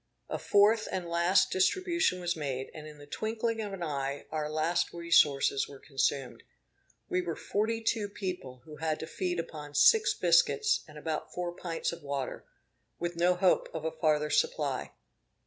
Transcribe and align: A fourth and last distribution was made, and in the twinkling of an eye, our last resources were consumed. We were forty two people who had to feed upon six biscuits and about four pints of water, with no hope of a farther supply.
A 0.29 0.39
fourth 0.39 0.87
and 0.91 1.07
last 1.07 1.51
distribution 1.51 2.19
was 2.21 2.35
made, 2.35 2.71
and 2.73 2.87
in 2.87 2.97
the 2.97 3.05
twinkling 3.05 3.61
of 3.61 3.71
an 3.71 3.83
eye, 3.83 4.25
our 4.31 4.49
last 4.49 4.91
resources 4.93 5.67
were 5.69 5.77
consumed. 5.77 6.41
We 7.07 7.21
were 7.21 7.35
forty 7.35 7.81
two 7.83 8.09
people 8.09 8.63
who 8.65 8.77
had 8.77 8.99
to 9.01 9.05
feed 9.05 9.39
upon 9.39 9.75
six 9.75 10.15
biscuits 10.15 10.83
and 10.87 10.97
about 10.97 11.31
four 11.31 11.51
pints 11.51 11.91
of 11.91 12.01
water, 12.01 12.47
with 12.97 13.15
no 13.15 13.35
hope 13.35 13.69
of 13.75 13.85
a 13.85 13.91
farther 13.91 14.31
supply. 14.31 14.93